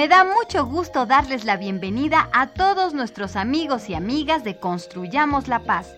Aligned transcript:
Me 0.00 0.08
da 0.08 0.24
mucho 0.24 0.64
gusto 0.64 1.04
darles 1.04 1.44
la 1.44 1.58
bienvenida 1.58 2.30
a 2.32 2.46
todos 2.46 2.94
nuestros 2.94 3.36
amigos 3.36 3.90
y 3.90 3.94
amigas 3.94 4.44
de 4.44 4.58
Construyamos 4.58 5.46
la 5.46 5.64
Paz. 5.64 5.94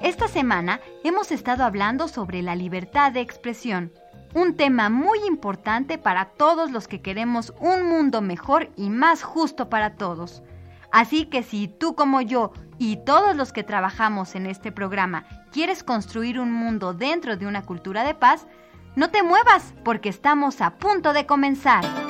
Esta 0.00 0.28
semana 0.28 0.80
hemos 1.02 1.32
estado 1.32 1.64
hablando 1.64 2.06
sobre 2.06 2.42
la 2.42 2.54
libertad 2.54 3.10
de 3.10 3.22
expresión, 3.22 3.92
un 4.34 4.54
tema 4.54 4.88
muy 4.88 5.18
importante 5.26 5.98
para 5.98 6.26
todos 6.26 6.70
los 6.70 6.86
que 6.86 7.02
queremos 7.02 7.52
un 7.58 7.82
mundo 7.82 8.20
mejor 8.20 8.70
y 8.76 8.88
más 8.88 9.24
justo 9.24 9.68
para 9.68 9.96
todos. 9.96 10.44
Así 10.92 11.26
que 11.26 11.42
si 11.42 11.66
tú 11.66 11.96
como 11.96 12.20
yo 12.20 12.52
y 12.78 12.98
todos 12.98 13.34
los 13.34 13.52
que 13.52 13.64
trabajamos 13.64 14.36
en 14.36 14.46
este 14.46 14.70
programa 14.70 15.24
quieres 15.50 15.82
construir 15.82 16.38
un 16.38 16.52
mundo 16.52 16.94
dentro 16.94 17.36
de 17.36 17.48
una 17.48 17.62
cultura 17.62 18.04
de 18.04 18.14
paz, 18.14 18.46
no 18.94 19.10
te 19.10 19.24
muevas 19.24 19.74
porque 19.84 20.08
estamos 20.08 20.60
a 20.60 20.76
punto 20.76 21.12
de 21.12 21.26
comenzar. 21.26 22.09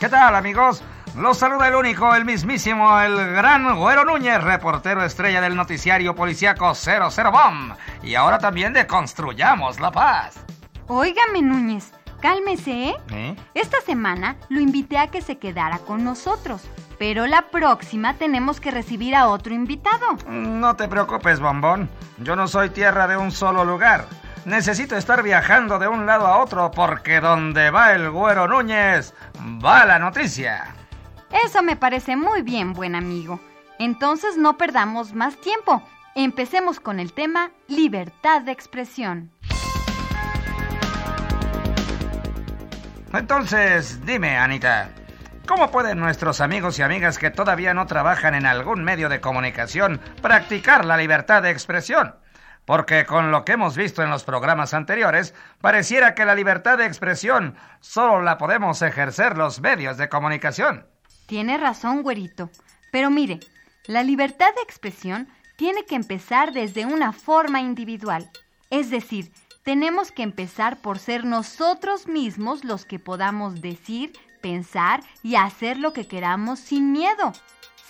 ¿Qué 0.00 0.08
tal 0.08 0.36
amigos? 0.36 0.80
Los 1.16 1.38
saluda 1.38 1.66
el 1.66 1.74
único, 1.74 2.14
el 2.14 2.24
mismísimo, 2.24 3.00
el 3.00 3.16
gran 3.32 3.76
Güero 3.76 4.04
Núñez, 4.04 4.40
reportero 4.44 5.02
estrella 5.02 5.40
del 5.40 5.56
noticiario 5.56 6.14
policiaco 6.14 6.72
00 6.72 7.10
Bomb. 7.32 7.74
Y 8.04 8.14
ahora 8.14 8.38
también 8.38 8.72
de 8.72 8.86
Construyamos 8.86 9.80
la 9.80 9.90
Paz. 9.90 10.38
Óigame 10.86 11.42
Núñez, 11.42 11.92
cálmese, 12.20 12.90
¿eh? 12.90 12.96
¿Eh? 13.10 13.36
Esta 13.54 13.80
semana 13.80 14.36
lo 14.48 14.60
invité 14.60 14.98
a 14.98 15.08
que 15.08 15.20
se 15.20 15.38
quedara 15.38 15.78
con 15.78 16.04
nosotros, 16.04 16.62
pero 16.96 17.26
la 17.26 17.42
próxima 17.50 18.14
tenemos 18.14 18.60
que 18.60 18.70
recibir 18.70 19.16
a 19.16 19.26
otro 19.26 19.52
invitado. 19.52 20.16
No 20.28 20.76
te 20.76 20.86
preocupes, 20.86 21.40
bombón. 21.40 21.90
Yo 22.18 22.36
no 22.36 22.46
soy 22.46 22.70
tierra 22.70 23.08
de 23.08 23.16
un 23.16 23.32
solo 23.32 23.64
lugar. 23.64 24.06
Necesito 24.48 24.96
estar 24.96 25.22
viajando 25.22 25.78
de 25.78 25.88
un 25.88 26.06
lado 26.06 26.26
a 26.26 26.38
otro 26.38 26.70
porque 26.70 27.20
donde 27.20 27.70
va 27.70 27.92
el 27.92 28.10
Güero 28.10 28.48
Núñez, 28.48 29.12
va 29.62 29.84
la 29.84 29.98
noticia. 29.98 30.74
Eso 31.44 31.62
me 31.62 31.76
parece 31.76 32.16
muy 32.16 32.40
bien, 32.40 32.72
buen 32.72 32.94
amigo. 32.94 33.40
Entonces 33.78 34.38
no 34.38 34.56
perdamos 34.56 35.12
más 35.12 35.36
tiempo. 35.36 35.82
Empecemos 36.14 36.80
con 36.80 36.98
el 36.98 37.12
tema 37.12 37.50
libertad 37.66 38.40
de 38.40 38.52
expresión. 38.52 39.30
Entonces, 43.12 44.02
dime, 44.06 44.38
Anita, 44.38 44.88
¿cómo 45.46 45.70
pueden 45.70 46.00
nuestros 46.00 46.40
amigos 46.40 46.78
y 46.78 46.82
amigas 46.82 47.18
que 47.18 47.30
todavía 47.30 47.74
no 47.74 47.86
trabajan 47.86 48.34
en 48.34 48.46
algún 48.46 48.82
medio 48.82 49.10
de 49.10 49.20
comunicación 49.20 50.00
practicar 50.22 50.86
la 50.86 50.96
libertad 50.96 51.42
de 51.42 51.50
expresión? 51.50 52.14
Porque 52.68 53.06
con 53.06 53.30
lo 53.30 53.46
que 53.46 53.52
hemos 53.52 53.78
visto 53.78 54.02
en 54.02 54.10
los 54.10 54.24
programas 54.24 54.74
anteriores, 54.74 55.32
pareciera 55.62 56.14
que 56.14 56.26
la 56.26 56.34
libertad 56.34 56.76
de 56.76 56.84
expresión 56.84 57.56
solo 57.80 58.20
la 58.20 58.36
podemos 58.36 58.82
ejercer 58.82 59.38
los 59.38 59.62
medios 59.62 59.96
de 59.96 60.10
comunicación. 60.10 60.86
Tiene 61.24 61.56
razón, 61.56 62.02
güerito. 62.02 62.50
Pero 62.92 63.08
mire, 63.08 63.40
la 63.86 64.02
libertad 64.02 64.54
de 64.54 64.60
expresión 64.60 65.28
tiene 65.56 65.86
que 65.86 65.94
empezar 65.94 66.52
desde 66.52 66.84
una 66.84 67.14
forma 67.14 67.62
individual. 67.62 68.30
Es 68.68 68.90
decir, 68.90 69.32
tenemos 69.62 70.12
que 70.12 70.22
empezar 70.22 70.76
por 70.76 70.98
ser 70.98 71.24
nosotros 71.24 72.06
mismos 72.06 72.64
los 72.64 72.84
que 72.84 72.98
podamos 72.98 73.62
decir, 73.62 74.12
pensar 74.42 75.00
y 75.22 75.36
hacer 75.36 75.78
lo 75.78 75.94
que 75.94 76.06
queramos 76.06 76.58
sin 76.58 76.92
miedo, 76.92 77.32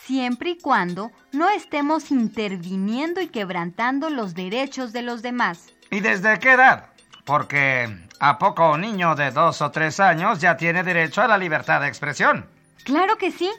siempre 0.09 0.51
y 0.53 0.59
cuando 0.59 1.13
no 1.33 1.51
estemos 1.51 2.11
interviniendo 2.11 3.21
y 3.21 3.29
quebrantando 3.29 4.09
los 4.09 4.35
derechos 4.35 4.95
de 4.95 5.03
los 5.03 5.21
demás. 5.21 5.71
¿Y 5.91 6.01
desde 6.01 6.39
qué 6.39 6.53
edad? 6.53 6.87
Porque 7.27 7.95
¿a 8.19 8.39
poco 8.39 8.73
un 8.73 8.81
niño 8.81 9.15
de 9.15 9.31
dos 9.31 9.61
o 9.61 9.71
tres 9.71 10.01
años 10.01 10.41
ya 10.41 10.57
tiene 10.57 10.83
derecho 10.83 11.21
a 11.21 11.29
la 11.29 11.37
libertad 11.37 11.83
de 11.83 11.89
expresión? 11.89 12.47
Claro 12.85 13.19
que 13.19 13.31
sí. 13.31 13.51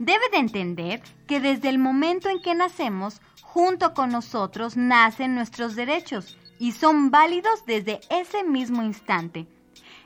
Debe 0.00 0.28
de 0.32 0.38
entender 0.38 1.00
que 1.28 1.38
desde 1.38 1.68
el 1.68 1.78
momento 1.78 2.28
en 2.28 2.42
que 2.42 2.56
nacemos, 2.56 3.20
junto 3.40 3.94
con 3.94 4.10
nosotros 4.10 4.76
nacen 4.76 5.36
nuestros 5.36 5.76
derechos 5.76 6.36
y 6.58 6.72
son 6.72 7.12
válidos 7.12 7.64
desde 7.64 8.00
ese 8.10 8.42
mismo 8.42 8.82
instante. 8.82 9.46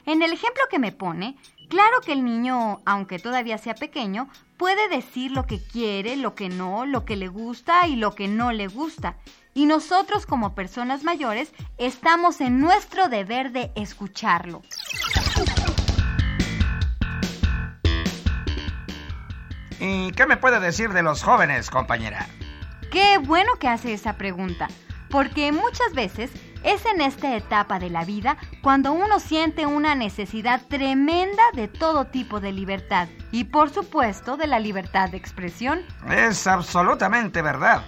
En 0.04 0.20
el 0.20 0.34
ejemplo 0.34 0.62
que 0.70 0.78
me 0.78 0.92
pone, 0.92 1.36
claro 1.68 2.00
que 2.04 2.12
el 2.12 2.24
niño, 2.24 2.80
aunque 2.84 3.18
todavía 3.18 3.58
sea 3.58 3.74
pequeño, 3.74 4.28
puede 4.56 4.88
decir 4.88 5.32
lo 5.32 5.46
que 5.46 5.62
quiere, 5.62 6.16
lo 6.16 6.34
que 6.34 6.48
no, 6.48 6.86
lo 6.86 7.04
que 7.04 7.16
le 7.16 7.28
gusta 7.28 7.86
y 7.86 7.96
lo 7.96 8.14
que 8.14 8.28
no 8.28 8.52
le 8.52 8.68
gusta. 8.68 9.16
Y 9.54 9.66
nosotros 9.66 10.26
como 10.26 10.54
personas 10.54 11.02
mayores 11.02 11.52
estamos 11.78 12.40
en 12.40 12.60
nuestro 12.60 13.08
deber 13.08 13.52
de 13.52 13.72
escucharlo. 13.74 14.62
¿Y 19.78 20.10
qué 20.12 20.26
me 20.26 20.36
puede 20.36 20.60
decir 20.60 20.90
de 20.92 21.02
los 21.02 21.22
jóvenes, 21.22 21.70
compañera? 21.70 22.26
Qué 22.90 23.18
bueno 23.18 23.56
que 23.58 23.68
hace 23.68 23.92
esa 23.92 24.14
pregunta, 24.14 24.68
porque 25.10 25.52
muchas 25.52 25.92
veces 25.94 26.30
es 26.62 26.84
en 26.86 27.00
esta 27.00 27.36
etapa 27.36 27.78
de 27.78 27.90
la 27.90 28.04
vida 28.04 28.36
cuando 28.66 28.90
uno 28.90 29.20
siente 29.20 29.64
una 29.64 29.94
necesidad 29.94 30.60
tremenda 30.68 31.44
de 31.54 31.68
todo 31.68 32.06
tipo 32.06 32.40
de 32.40 32.50
libertad 32.50 33.06
y 33.30 33.44
por 33.44 33.70
supuesto 33.70 34.36
de 34.36 34.48
la 34.48 34.58
libertad 34.58 35.08
de 35.08 35.18
expresión. 35.18 35.82
Es 36.10 36.48
absolutamente 36.48 37.42
verdad. 37.42 37.82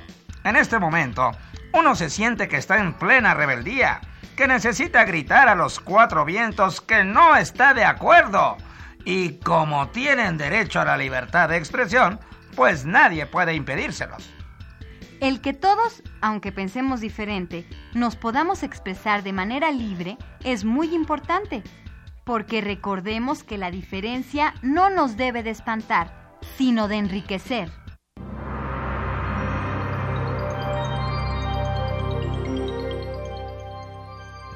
En 0.44 0.54
este 0.54 0.78
momento, 0.78 1.32
uno 1.72 1.96
se 1.96 2.08
siente 2.08 2.46
que 2.46 2.58
está 2.58 2.78
en 2.78 2.92
plena 2.92 3.34
rebeldía, 3.34 4.00
que 4.36 4.46
necesita 4.46 5.02
gritar 5.02 5.48
a 5.48 5.56
los 5.56 5.80
cuatro 5.80 6.24
vientos 6.24 6.80
que 6.80 7.02
no 7.02 7.34
está 7.34 7.74
de 7.74 7.84
acuerdo. 7.84 8.56
Y 9.04 9.40
como 9.40 9.88
tienen 9.88 10.38
derecho 10.38 10.80
a 10.80 10.84
la 10.84 10.96
libertad 10.96 11.48
de 11.48 11.56
expresión, 11.56 12.20
pues 12.54 12.84
nadie 12.84 13.26
puede 13.26 13.52
impedírselos. 13.52 14.30
El 15.20 15.40
que 15.40 15.52
todos, 15.52 16.04
aunque 16.20 16.52
pensemos 16.52 17.00
diferente, 17.00 17.66
nos 17.92 18.14
podamos 18.14 18.62
expresar 18.62 19.24
de 19.24 19.32
manera 19.32 19.72
libre 19.72 20.16
es 20.44 20.64
muy 20.64 20.94
importante, 20.94 21.64
porque 22.24 22.60
recordemos 22.60 23.42
que 23.42 23.58
la 23.58 23.72
diferencia 23.72 24.54
no 24.62 24.90
nos 24.90 25.16
debe 25.16 25.42
de 25.42 25.50
espantar, 25.50 26.38
sino 26.56 26.86
de 26.86 26.98
enriquecer. 26.98 27.68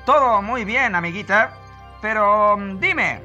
Todo 0.06 0.42
muy 0.42 0.64
bien, 0.64 0.94
amiguita, 0.94 1.54
pero 2.00 2.56
mm, 2.56 2.78
dime, 2.78 3.20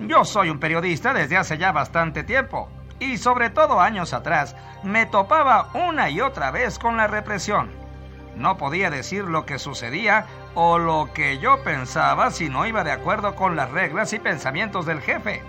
yo 0.00 0.26
soy 0.26 0.50
un 0.50 0.60
periodista 0.60 1.14
desde 1.14 1.38
hace 1.38 1.56
ya 1.56 1.72
bastante 1.72 2.22
tiempo 2.22 2.68
y 3.02 3.18
sobre 3.18 3.50
todo 3.50 3.80
años 3.80 4.12
atrás 4.12 4.54
me 4.82 5.06
topaba 5.06 5.68
una 5.74 6.10
y 6.10 6.20
otra 6.20 6.50
vez 6.50 6.78
con 6.78 6.96
la 6.96 7.06
represión. 7.06 7.70
No 8.36 8.56
podía 8.56 8.90
decir 8.90 9.24
lo 9.24 9.44
que 9.44 9.58
sucedía 9.58 10.26
o 10.54 10.78
lo 10.78 11.10
que 11.12 11.38
yo 11.38 11.62
pensaba 11.64 12.30
si 12.30 12.48
no 12.48 12.66
iba 12.66 12.84
de 12.84 12.92
acuerdo 12.92 13.34
con 13.34 13.56
las 13.56 13.70
reglas 13.70 14.12
y 14.12 14.18
pensamientos 14.18 14.86
del 14.86 15.00
jefe. 15.00 15.42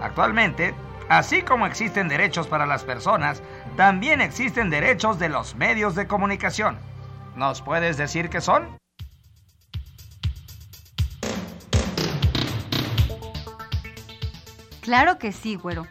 Actualmente, 0.00 0.74
así 1.08 1.42
como 1.42 1.66
existen 1.66 2.08
derechos 2.08 2.46
para 2.46 2.66
las 2.66 2.84
personas, 2.84 3.42
también 3.76 4.20
existen 4.20 4.70
derechos 4.70 5.18
de 5.18 5.28
los 5.28 5.54
medios 5.54 5.94
de 5.94 6.06
comunicación. 6.06 6.78
¿Nos 7.36 7.62
puedes 7.62 7.96
decir 7.96 8.30
qué 8.30 8.40
son? 8.40 8.78
Claro 14.80 15.18
que 15.18 15.32
sí, 15.32 15.54
güero. 15.54 15.86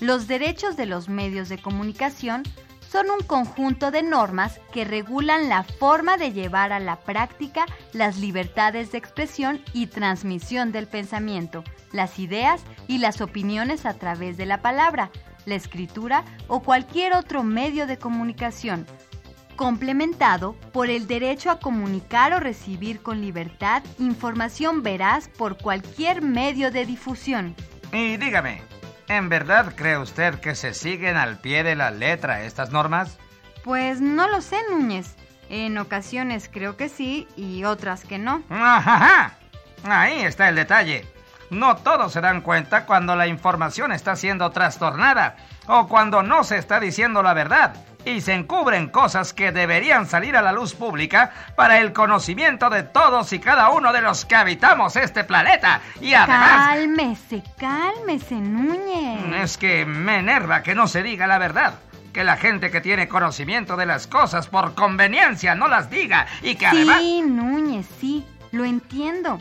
Los 0.00 0.28
derechos 0.28 0.76
de 0.76 0.86
los 0.86 1.08
medios 1.08 1.48
de 1.48 1.58
comunicación 1.58 2.44
son 2.88 3.10
un 3.10 3.20
conjunto 3.20 3.90
de 3.90 4.02
normas 4.02 4.60
que 4.72 4.84
regulan 4.84 5.48
la 5.48 5.64
forma 5.64 6.16
de 6.16 6.32
llevar 6.32 6.72
a 6.72 6.80
la 6.80 6.96
práctica 7.00 7.66
las 7.92 8.18
libertades 8.18 8.92
de 8.92 8.98
expresión 8.98 9.60
y 9.74 9.88
transmisión 9.88 10.72
del 10.72 10.86
pensamiento, 10.86 11.64
las 11.92 12.18
ideas 12.18 12.62
y 12.86 12.98
las 12.98 13.20
opiniones 13.20 13.86
a 13.86 13.94
través 13.94 14.36
de 14.36 14.46
la 14.46 14.62
palabra, 14.62 15.10
la 15.46 15.56
escritura 15.56 16.24
o 16.46 16.60
cualquier 16.60 17.12
otro 17.14 17.42
medio 17.42 17.86
de 17.86 17.98
comunicación, 17.98 18.86
complementado 19.56 20.54
por 20.72 20.88
el 20.88 21.06
derecho 21.08 21.50
a 21.50 21.58
comunicar 21.58 22.32
o 22.32 22.40
recibir 22.40 23.00
con 23.00 23.20
libertad 23.20 23.82
información 23.98 24.82
veraz 24.82 25.28
por 25.28 25.58
cualquier 25.58 26.22
medio 26.22 26.70
de 26.70 26.86
difusión. 26.86 27.54
Y 27.92 28.16
dígame, 28.16 28.62
¿En 29.08 29.28
verdad 29.30 29.72
cree 29.74 29.96
usted 29.98 30.38
que 30.40 30.54
se 30.54 30.74
siguen 30.74 31.16
al 31.16 31.38
pie 31.38 31.62
de 31.64 31.74
la 31.74 31.90
letra 31.90 32.42
estas 32.42 32.70
normas? 32.70 33.18
Pues 33.64 34.00
no 34.00 34.28
lo 34.28 34.40
sé, 34.42 34.58
Núñez. 34.70 35.16
En 35.48 35.78
ocasiones 35.78 36.50
creo 36.52 36.76
que 36.76 36.90
sí 36.90 37.26
y 37.36 37.64
otras 37.64 38.04
que 38.04 38.18
no. 38.18 38.42
¡Ajá! 38.50 39.34
Ahí 39.84 40.20
está 40.20 40.50
el 40.50 40.56
detalle. 40.56 41.06
No 41.50 41.76
todos 41.76 42.12
se 42.12 42.20
dan 42.20 42.42
cuenta 42.42 42.84
cuando 42.84 43.16
la 43.16 43.26
información 43.26 43.92
está 43.92 44.14
siendo 44.16 44.50
trastornada 44.50 45.36
o 45.66 45.88
cuando 45.88 46.22
no 46.22 46.44
se 46.44 46.58
está 46.58 46.78
diciendo 46.78 47.22
la 47.22 47.32
verdad 47.32 47.74
y 48.08 48.20
se 48.20 48.34
encubren 48.34 48.88
cosas 48.88 49.32
que 49.32 49.52
deberían 49.52 50.06
salir 50.06 50.36
a 50.36 50.42
la 50.42 50.52
luz 50.52 50.74
pública 50.74 51.32
para 51.56 51.78
el 51.78 51.92
conocimiento 51.92 52.70
de 52.70 52.82
todos 52.82 53.32
y 53.32 53.38
cada 53.38 53.70
uno 53.70 53.92
de 53.92 54.00
los 54.00 54.24
que 54.24 54.36
habitamos 54.36 54.96
este 54.96 55.24
planeta. 55.24 55.80
Y 56.00 56.14
además... 56.14 56.68
Cálmese, 56.68 57.42
cálmese, 57.58 58.34
Núñez. 58.36 59.42
Es 59.42 59.58
que 59.58 59.84
me 59.84 60.18
enerva 60.18 60.62
que 60.62 60.74
no 60.74 60.88
se 60.88 61.02
diga 61.02 61.26
la 61.26 61.38
verdad. 61.38 61.74
Que 62.12 62.24
la 62.24 62.36
gente 62.36 62.70
que 62.70 62.80
tiene 62.80 63.08
conocimiento 63.08 63.76
de 63.76 63.86
las 63.86 64.06
cosas 64.06 64.48
por 64.48 64.74
conveniencia 64.74 65.54
no 65.54 65.68
las 65.68 65.90
diga 65.90 66.26
y 66.42 66.54
que 66.56 66.66
además... 66.66 66.98
Sí, 66.98 67.22
Núñez, 67.22 67.86
sí, 68.00 68.24
lo 68.52 68.64
entiendo. 68.64 69.38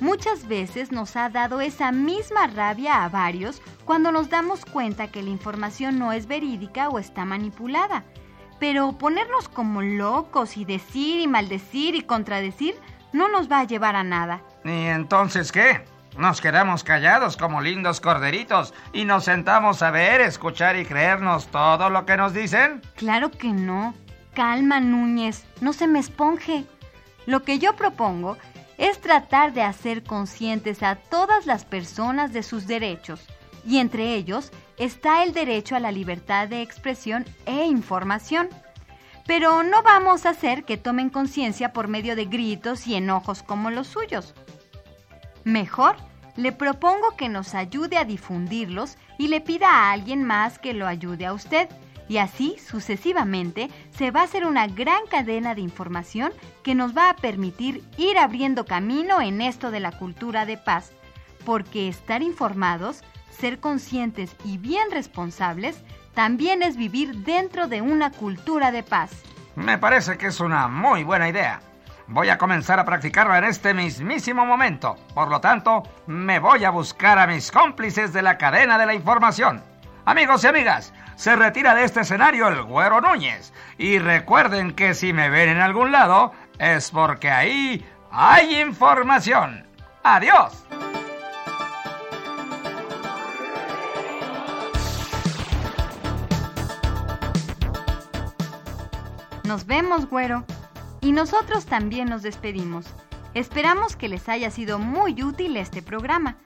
Muchas 0.00 0.48
veces 0.48 0.90
nos 0.90 1.16
ha 1.16 1.28
dado 1.28 1.60
esa 1.60 1.92
misma 1.92 2.46
rabia 2.46 3.04
a 3.04 3.08
varios 3.08 3.62
cuando 3.84 4.10
nos 4.10 4.28
damos 4.28 4.64
cuenta 4.64 5.08
que 5.08 5.22
la 5.22 5.30
información 5.30 5.98
no 5.98 6.12
es 6.12 6.26
verídica 6.26 6.88
o 6.88 6.98
está 6.98 7.24
manipulada. 7.24 8.04
Pero 8.58 8.92
ponernos 8.92 9.48
como 9.48 9.82
locos 9.82 10.56
y 10.56 10.64
decir 10.64 11.20
y 11.20 11.26
maldecir 11.26 11.94
y 11.94 12.02
contradecir 12.02 12.74
no 13.12 13.28
nos 13.28 13.50
va 13.50 13.60
a 13.60 13.64
llevar 13.64 13.96
a 13.96 14.04
nada. 14.04 14.42
¿Y 14.64 14.86
entonces 14.86 15.52
qué? 15.52 15.84
Nos 16.16 16.40
quedamos 16.40 16.84
callados 16.84 17.36
como 17.36 17.62
lindos 17.62 18.00
corderitos 18.00 18.74
y 18.92 19.04
nos 19.04 19.24
sentamos 19.24 19.82
a 19.82 19.90
ver, 19.90 20.20
escuchar 20.20 20.76
y 20.76 20.84
creernos 20.84 21.46
todo 21.46 21.88
lo 21.88 22.04
que 22.04 22.16
nos 22.16 22.34
dicen? 22.34 22.82
Claro 22.96 23.30
que 23.30 23.48
no. 23.48 23.94
Calma, 24.34 24.80
Núñez, 24.80 25.44
no 25.60 25.72
se 25.72 25.86
me 25.86 25.98
esponje. 25.98 26.64
Lo 27.26 27.42
que 27.42 27.58
yo 27.58 27.76
propongo 27.76 28.36
es 28.78 29.00
tratar 29.00 29.52
de 29.52 29.62
hacer 29.62 30.02
conscientes 30.02 30.82
a 30.82 30.96
todas 30.96 31.46
las 31.46 31.64
personas 31.64 32.32
de 32.32 32.42
sus 32.42 32.66
derechos, 32.66 33.20
y 33.66 33.78
entre 33.78 34.14
ellos 34.14 34.50
está 34.76 35.22
el 35.22 35.32
derecho 35.32 35.76
a 35.76 35.80
la 35.80 35.92
libertad 35.92 36.48
de 36.48 36.62
expresión 36.62 37.24
e 37.46 37.64
información. 37.64 38.48
Pero 39.26 39.62
no 39.62 39.82
vamos 39.82 40.26
a 40.26 40.30
hacer 40.30 40.64
que 40.64 40.76
tomen 40.76 41.10
conciencia 41.10 41.72
por 41.72 41.86
medio 41.86 42.16
de 42.16 42.24
gritos 42.24 42.86
y 42.86 42.96
enojos 42.96 43.42
como 43.42 43.70
los 43.70 43.86
suyos. 43.86 44.34
Mejor, 45.44 45.96
le 46.36 46.50
propongo 46.52 47.16
que 47.16 47.28
nos 47.28 47.54
ayude 47.54 47.98
a 47.98 48.04
difundirlos 48.04 48.96
y 49.18 49.28
le 49.28 49.40
pida 49.40 49.68
a 49.68 49.92
alguien 49.92 50.24
más 50.24 50.58
que 50.58 50.74
lo 50.74 50.86
ayude 50.86 51.26
a 51.26 51.34
usted 51.34 51.68
y 52.08 52.18
así, 52.18 52.56
sucesivamente, 52.58 53.70
se 53.90 54.10
va 54.10 54.20
a 54.20 54.24
hacer 54.24 54.46
una 54.46 54.66
gran 54.66 55.06
cadena 55.10 55.54
de 55.54 55.60
información 55.60 56.32
que 56.62 56.74
nos 56.74 56.96
va 56.96 57.10
a 57.10 57.16
permitir 57.16 57.82
ir 57.96 58.18
abriendo 58.18 58.64
camino 58.64 59.20
en 59.20 59.40
esto 59.40 59.70
de 59.70 59.80
la 59.80 59.92
cultura 59.92 60.46
de 60.46 60.58
paz, 60.58 60.92
porque 61.44 61.88
estar 61.88 62.22
informados, 62.22 63.02
ser 63.30 63.60
conscientes 63.60 64.36
y 64.44 64.58
bien 64.58 64.90
responsables, 64.90 65.82
también 66.14 66.62
es 66.62 66.76
vivir 66.76 67.16
dentro 67.24 67.68
de 67.68 67.80
una 67.80 68.10
cultura 68.10 68.70
de 68.70 68.82
paz. 68.82 69.10
Me 69.54 69.78
parece 69.78 70.18
que 70.18 70.26
es 70.26 70.40
una 70.40 70.68
muy 70.68 71.04
buena 71.04 71.28
idea. 71.28 71.60
Voy 72.08 72.28
a 72.28 72.38
comenzar 72.38 72.78
a 72.78 72.84
practicarla 72.84 73.38
en 73.38 73.44
este 73.44 73.72
mismísimo 73.72 74.44
momento. 74.44 74.96
Por 75.14 75.28
lo 75.28 75.40
tanto, 75.40 75.82
me 76.06 76.38
voy 76.38 76.64
a 76.64 76.70
buscar 76.70 77.18
a 77.18 77.26
mis 77.26 77.50
cómplices 77.50 78.12
de 78.12 78.22
la 78.22 78.36
cadena 78.36 78.76
de 78.76 78.86
la 78.86 78.94
información. 78.94 79.71
Amigos 80.04 80.42
y 80.42 80.48
amigas, 80.48 80.92
se 81.14 81.36
retira 81.36 81.76
de 81.76 81.84
este 81.84 82.00
escenario 82.00 82.48
el 82.48 82.62
Güero 82.62 83.00
Núñez. 83.00 83.52
Y 83.78 84.00
recuerden 84.00 84.72
que 84.74 84.94
si 84.94 85.12
me 85.12 85.30
ven 85.30 85.48
en 85.48 85.60
algún 85.60 85.92
lado, 85.92 86.32
es 86.58 86.90
porque 86.90 87.30
ahí 87.30 87.86
hay 88.10 88.60
información. 88.60 89.64
Adiós. 90.02 90.64
Nos 99.44 99.66
vemos, 99.66 100.06
güero. 100.06 100.44
Y 101.00 101.12
nosotros 101.12 101.66
también 101.66 102.08
nos 102.08 102.22
despedimos. 102.22 102.86
Esperamos 103.34 103.94
que 103.94 104.08
les 104.08 104.28
haya 104.28 104.50
sido 104.50 104.80
muy 104.80 105.22
útil 105.22 105.56
este 105.56 105.80
programa. 105.80 106.38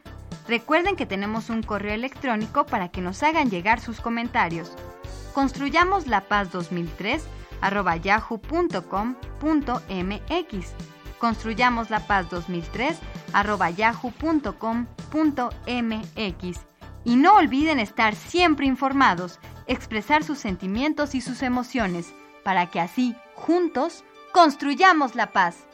Recuerden 0.49 0.96
que 0.96 1.06
tenemos 1.06 1.50
un 1.50 1.62
correo 1.62 1.94
electrónico 1.94 2.67
para 2.67 2.88
que 2.88 3.00
nos 3.00 3.23
hagan 3.23 3.50
llegar 3.50 3.81
sus 3.81 4.00
comentarios. 4.00 4.73
Construyamos 5.34 6.06
la 6.06 6.23
paz 6.23 6.50
2003 6.52 7.25
arroba 7.61 7.96
yahoo.com.mx. 7.96 8.87
Construyamos 11.19 11.90
la 11.90 12.06
paz 12.06 12.31
2003 12.31 12.99
arroba 13.32 13.70
yahoo.com.mx. 13.70 14.56
Y 17.05 17.17
no 17.17 17.34
olviden 17.37 17.78
estar 17.78 18.14
siempre 18.14 18.67
informados, 18.67 19.38
expresar 19.67 20.25
sus 20.25 20.38
sentimientos 20.38 21.14
y 21.14 21.20
sus 21.20 21.43
emociones, 21.43 22.12
para 22.43 22.70
que 22.70 22.81
así, 22.81 23.14
juntos, 23.34 24.05
construyamos 24.32 25.14
la 25.14 25.32
paz. 25.32 25.67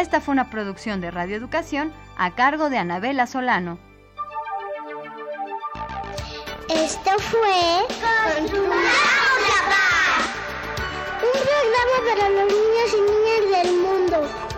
Esta 0.00 0.22
fue 0.22 0.32
una 0.32 0.48
producción 0.48 1.02
de 1.02 1.10
Radio 1.10 1.36
Educación 1.36 1.92
a 2.16 2.34
cargo 2.34 2.70
de 2.70 2.78
Anabela 2.78 3.26
Solano. 3.26 3.78
Esto 6.70 7.10
fue 7.18 7.86
Construyamos 8.38 8.76
la 9.46 9.60
Paz, 9.68 10.24
un 11.22 11.38
programa 11.42 11.96
para 12.08 12.30
los 12.30 12.46
niños 12.46 12.88
y 12.96 13.00
niñas 13.12 13.62
del 13.62 13.76
mundo. 13.76 14.49